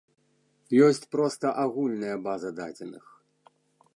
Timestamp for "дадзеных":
2.61-3.05